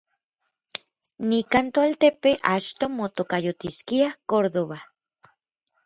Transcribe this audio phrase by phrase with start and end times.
[1.27, 4.77] Nikan toaltepe achto motokayotiskia Córdoba.